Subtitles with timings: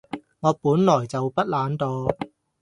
[0.39, 2.11] 我本來就不懶惰